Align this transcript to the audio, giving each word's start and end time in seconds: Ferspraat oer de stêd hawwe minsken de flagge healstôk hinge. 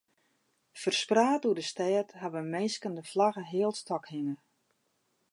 Ferspraat 0.81 1.41
oer 1.47 1.57
de 1.59 1.65
stêd 1.71 2.09
hawwe 2.21 2.41
minsken 2.53 2.93
de 2.97 3.03
flagge 3.11 3.43
healstôk 3.51 4.05
hinge. 4.13 4.35